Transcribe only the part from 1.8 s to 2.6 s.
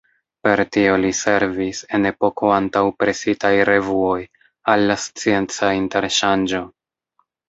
en epoko